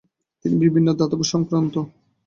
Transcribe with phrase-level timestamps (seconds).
[0.45, 1.83] তিনি বিভিন্ন ধাতব সংক্রান্ত ও